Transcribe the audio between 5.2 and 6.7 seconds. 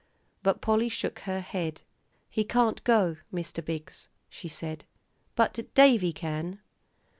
"but Davie can."